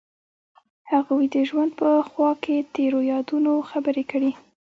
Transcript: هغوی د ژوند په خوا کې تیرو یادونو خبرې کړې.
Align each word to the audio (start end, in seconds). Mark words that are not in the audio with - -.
هغوی 0.91 1.25
د 1.35 1.37
ژوند 1.49 1.71
په 1.79 1.89
خوا 2.09 2.31
کې 2.43 2.55
تیرو 2.73 2.99
یادونو 3.13 3.53
خبرې 3.69 4.03
کړې. 4.11 4.31